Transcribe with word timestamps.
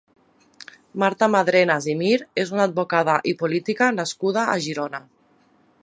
Marta 1.03 1.27
Madrenas 1.33 1.87
i 1.93 1.95
Mir 1.99 2.15
és 2.45 2.55
una 2.57 2.65
advocada 2.71 3.19
i 3.33 3.35
política 3.43 3.93
nascuda 4.01 4.49
a 4.57 4.61
Girona. 4.69 5.05